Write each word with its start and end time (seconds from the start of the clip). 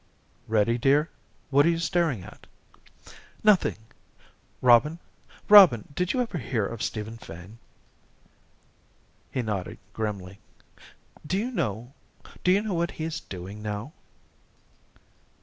"Ready, 0.47 0.79
dear? 0.79 1.11
What 1.51 1.63
are 1.67 1.69
you 1.69 1.77
staring 1.77 2.23
at?" 2.23 2.47
"Nothing! 3.43 3.75
Robin 4.59 4.97
Robin, 5.47 5.87
did 5.93 6.11
you 6.11 6.19
ever 6.23 6.39
hear 6.39 6.65
of 6.65 6.81
Stephen 6.81 7.19
Fane?" 7.19 7.59
He 9.29 9.43
nodded 9.43 9.77
grimly. 9.93 10.39
"Do 11.23 11.37
you 11.37 11.51
know 11.51 11.93
do 12.43 12.51
you 12.51 12.63
know 12.63 12.73
what 12.73 12.89
he 12.89 13.03
is 13.03 13.19
doing 13.19 13.61
now?" 13.61 13.93